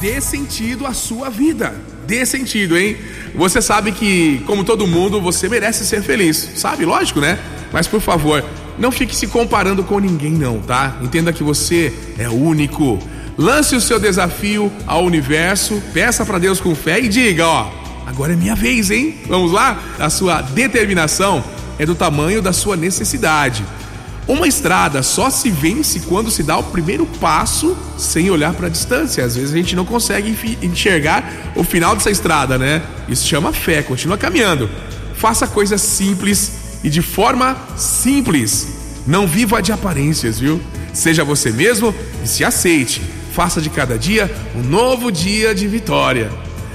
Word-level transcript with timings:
Dê 0.00 0.20
sentido 0.20 0.86
à 0.86 0.94
sua 0.94 1.28
vida. 1.28 1.74
Dê 2.06 2.24
sentido, 2.24 2.78
hein? 2.78 2.96
Você 3.34 3.60
sabe 3.60 3.90
que, 3.90 4.40
como 4.46 4.62
todo 4.62 4.86
mundo, 4.86 5.20
você 5.20 5.48
merece 5.48 5.84
ser 5.84 6.00
feliz. 6.00 6.50
Sabe? 6.54 6.84
Lógico, 6.84 7.18
né? 7.20 7.40
Mas 7.72 7.88
por 7.88 8.00
favor, 8.00 8.44
não 8.78 8.92
fique 8.92 9.16
se 9.16 9.26
comparando 9.26 9.82
com 9.82 9.98
ninguém, 9.98 10.30
não, 10.30 10.60
tá? 10.60 10.96
Entenda 11.02 11.32
que 11.32 11.42
você 11.42 11.92
é 12.16 12.28
único. 12.28 13.00
Lance 13.36 13.74
o 13.74 13.80
seu 13.80 13.98
desafio 13.98 14.70
ao 14.86 15.04
universo, 15.04 15.82
peça 15.92 16.24
para 16.24 16.38
Deus 16.38 16.60
com 16.60 16.72
fé 16.76 17.00
e 17.00 17.08
diga: 17.08 17.48
ó, 17.48 17.68
agora 18.06 18.32
é 18.32 18.36
minha 18.36 18.54
vez, 18.54 18.92
hein? 18.92 19.16
Vamos 19.26 19.50
lá? 19.50 19.76
A 19.98 20.08
sua 20.08 20.40
determinação 20.40 21.42
é 21.80 21.84
do 21.84 21.96
tamanho 21.96 22.40
da 22.40 22.52
sua 22.52 22.76
necessidade. 22.76 23.64
Uma 24.30 24.46
estrada 24.46 25.02
só 25.02 25.28
se 25.28 25.50
vence 25.50 25.98
quando 26.08 26.30
se 26.30 26.44
dá 26.44 26.56
o 26.56 26.62
primeiro 26.62 27.04
passo 27.04 27.76
sem 27.98 28.30
olhar 28.30 28.54
para 28.54 28.68
a 28.68 28.70
distância. 28.70 29.24
Às 29.24 29.34
vezes 29.34 29.52
a 29.52 29.56
gente 29.56 29.74
não 29.74 29.84
consegue 29.84 30.56
enxergar 30.62 31.52
o 31.56 31.64
final 31.64 31.96
dessa 31.96 32.12
estrada, 32.12 32.56
né? 32.56 32.80
Isso 33.08 33.26
chama 33.26 33.52
fé, 33.52 33.82
continua 33.82 34.16
caminhando. 34.16 34.70
Faça 35.16 35.48
coisas 35.48 35.80
simples 35.80 36.78
e 36.84 36.88
de 36.88 37.02
forma 37.02 37.56
simples. 37.76 38.68
Não 39.04 39.26
viva 39.26 39.60
de 39.60 39.72
aparências, 39.72 40.38
viu? 40.38 40.60
Seja 40.92 41.24
você 41.24 41.50
mesmo 41.50 41.92
e 42.22 42.28
se 42.28 42.44
aceite. 42.44 43.02
Faça 43.32 43.60
de 43.60 43.68
cada 43.68 43.98
dia 43.98 44.32
um 44.54 44.62
novo 44.62 45.10
dia 45.10 45.52
de 45.52 45.66
vitória. 45.66 46.30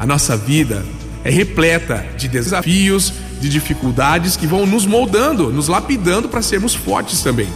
A 0.00 0.04
nossa 0.04 0.36
vida 0.36 0.84
é 1.22 1.30
repleta 1.30 2.04
de 2.16 2.26
desafios, 2.26 3.12
de 3.40 3.48
dificuldades 3.48 4.36
que 4.36 4.46
vão 4.46 4.66
nos 4.66 4.86
moldando, 4.86 5.52
nos 5.52 5.68
lapidando 5.68 6.28
para 6.28 6.42
sermos 6.42 6.74
fortes 6.74 7.22
também. 7.22 7.48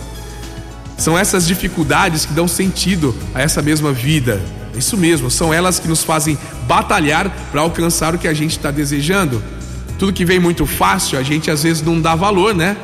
São 0.97 1.19
essas 1.19 1.47
dificuldades 1.47 2.27
que 2.27 2.33
dão 2.33 2.47
sentido 2.47 3.15
a 3.35 3.41
essa 3.41 3.63
mesma 3.63 3.93
vida. 3.93 4.41
Isso 4.77 4.97
mesmo, 4.97 5.31
são 5.31 5.53
elas 5.53 5.79
que 5.79 5.89
nos 5.89 6.05
fazem 6.05 6.39
batalhar 6.67 7.31
para 7.51 7.63
alcançar 7.63 8.15
o 8.15 8.19
que 8.19 8.29
a 8.29 8.35
gente 8.35 8.53
está 8.53 8.71
desejando. 8.71 9.43
Tudo 9.99 10.13
que 10.13 10.25
vem 10.25 10.39
muito 10.39 10.67
fácil, 10.67 11.19
a 11.19 11.23
gente 11.23 11.51
às 11.51 11.63
vezes 11.63 11.83
não 11.83 12.01
dá 12.01 12.15
valor, 12.15 12.55
né? 12.55 12.77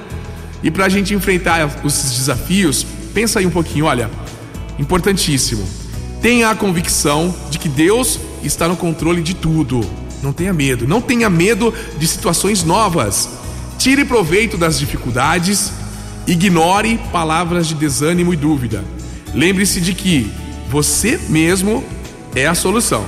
E 0.62 0.70
para 0.70 0.86
a 0.86 0.88
gente 0.88 1.14
enfrentar 1.14 1.70
esses 1.84 2.19
desafios, 2.19 2.86
pensa 3.14 3.38
aí 3.38 3.47
um 3.47 3.50
pouquinho, 3.50 3.84
olha, 3.84 4.10
importantíssimo. 4.78 5.66
Tenha 6.20 6.50
a 6.50 6.55
convicção 6.55 7.34
de 7.50 7.58
que 7.58 7.69
Deus 7.69 8.19
está 8.42 8.66
no 8.66 8.77
controle 8.77 9.22
de 9.22 9.34
tudo. 9.34 9.81
Não 10.22 10.33
tenha 10.33 10.53
medo, 10.53 10.86
não 10.86 11.00
tenha 11.00 11.28
medo 11.28 11.72
de 11.98 12.06
situações 12.06 12.64
novas. 12.64 13.28
Tire 13.78 14.05
proveito 14.05 14.56
das 14.56 14.78
dificuldades, 14.78 15.72
ignore 16.27 16.98
palavras 17.12 17.67
de 17.67 17.75
desânimo 17.75 18.33
e 18.33 18.37
dúvida. 18.37 18.84
Lembre-se 19.34 19.81
de 19.81 19.92
que 19.92 20.31
você 20.69 21.19
mesmo 21.28 21.84
é 22.34 22.47
a 22.47 22.55
solução. 22.55 23.05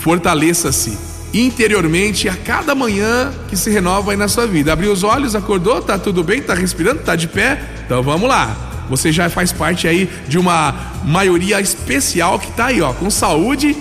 Fortaleça-se 0.00 0.96
interiormente 1.32 2.28
a 2.28 2.36
cada 2.36 2.74
manhã 2.74 3.32
que 3.48 3.56
se 3.56 3.70
renova 3.70 4.12
aí 4.12 4.16
na 4.16 4.28
sua 4.28 4.46
vida. 4.46 4.72
Abriu 4.72 4.92
os 4.92 5.02
olhos, 5.02 5.34
acordou, 5.34 5.82
tá 5.82 5.98
tudo 5.98 6.22
bem, 6.22 6.40
tá 6.40 6.54
respirando, 6.54 7.00
tá 7.00 7.16
de 7.16 7.28
pé? 7.28 7.60
Então 7.84 8.02
vamos 8.02 8.28
lá. 8.28 8.56
Você 8.88 9.12
já 9.12 9.28
faz 9.28 9.52
parte 9.52 9.86
aí 9.86 10.08
de 10.26 10.38
uma 10.38 10.74
maioria 11.04 11.60
especial 11.60 12.38
que 12.38 12.50
tá 12.52 12.66
aí, 12.66 12.80
ó, 12.80 12.92
com 12.92 13.10
saúde 13.10 13.76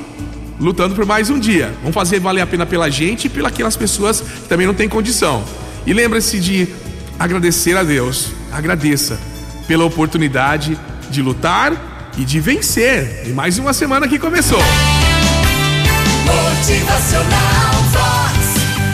lutando 0.59 0.95
por 0.95 1.05
mais 1.05 1.29
um 1.29 1.39
dia. 1.39 1.73
Vamos 1.81 1.93
fazer 1.93 2.19
valer 2.19 2.41
a 2.41 2.47
pena 2.47 2.65
pela 2.65 2.89
gente 2.89 3.25
e 3.25 3.29
pelas 3.29 3.75
pessoas 3.75 4.21
que 4.21 4.47
também 4.47 4.67
não 4.67 4.73
têm 4.73 4.89
condição. 4.89 5.43
E 5.85 5.93
lembre-se 5.93 6.39
de 6.39 6.67
agradecer 7.17 7.77
a 7.77 7.83
Deus. 7.83 8.29
Agradeça 8.51 9.19
pela 9.67 9.85
oportunidade 9.85 10.77
de 11.09 11.21
lutar 11.21 12.11
e 12.17 12.25
de 12.25 12.39
vencer. 12.39 13.23
E 13.27 13.29
mais 13.29 13.57
uma 13.59 13.73
semana 13.73 14.07
que 14.07 14.17
começou. 14.17 14.59
Motivacional 16.25 17.73
Vox. 17.91 18.37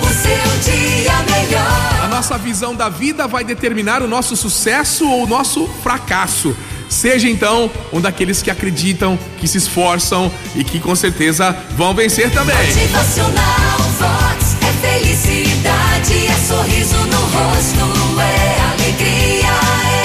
O 0.01 0.07
seu 0.13 0.71
dia 0.71 1.13
melhor. 1.23 1.99
A 2.03 2.07
nossa 2.07 2.37
visão 2.37 2.75
da 2.75 2.89
vida 2.89 3.27
vai 3.27 3.43
determinar 3.43 4.01
o 4.01 4.07
nosso 4.07 4.35
sucesso 4.35 5.09
ou 5.09 5.23
o 5.23 5.27
nosso 5.27 5.67
fracasso. 5.81 6.55
Seja 6.93 7.27
então 7.27 7.69
um 7.91 7.99
daqueles 7.99 8.41
que 8.41 8.51
acreditam, 8.51 9.17
que 9.39 9.47
se 9.47 9.57
esforçam 9.57 10.31
e 10.55 10.63
que 10.63 10.79
com 10.79 10.95
certeza 10.95 11.51
vão 11.75 11.93
vencer 11.93 12.29
também. 12.31 12.55
Motivacional 12.55 13.79
Vox. 13.99 14.55
É 14.61 14.99
felicidade, 14.99 16.27
é 16.27 16.47
sorriso 16.47 16.95
no 16.95 17.17
rosto, 17.17 18.21
é 18.21 18.61
alegria, 18.71 19.49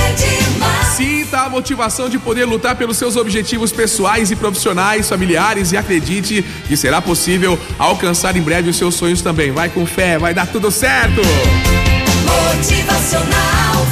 é 0.09 0.13
demais. 0.15 0.87
Sinta 0.97 1.41
a 1.41 1.49
motivação 1.51 2.09
de 2.09 2.19
poder 2.19 2.47
lutar 2.47 2.75
pelos 2.75 2.97
seus 2.97 3.17
objetivos 3.17 3.71
pessoais 3.71 4.31
e 4.31 4.37
profissionais, 4.37 5.09
familiares 5.09 5.73
e 5.73 5.77
acredite 5.77 6.43
que 6.67 6.77
será 6.77 7.03
possível 7.03 7.59
alcançar 7.79 8.35
em 8.35 8.43
breve 8.43 8.71
os 8.71 8.77
seus 8.77 8.95
sonhos 8.95 9.21
também. 9.21 9.53
Vai 9.53 9.69
com 9.69 9.85
fé, 9.85 10.19
vai 10.19 10.33
dar 10.33 10.47
tudo 10.47 10.71
certo. 10.71 11.21
Motivacional 12.25 13.87